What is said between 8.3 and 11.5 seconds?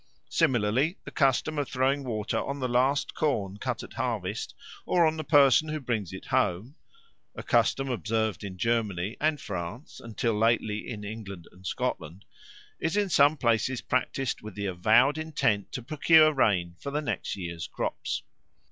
in Germany and France, and till lately in England